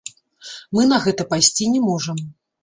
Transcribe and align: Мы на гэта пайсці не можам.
Мы 0.77 0.85
на 0.93 0.97
гэта 1.03 1.27
пайсці 1.35 1.69
не 1.75 1.83
можам. 1.89 2.25